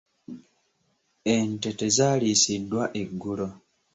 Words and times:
Ente 1.33 1.69
tezaaliisiddwa 1.79 2.83
eggulo. 3.01 3.47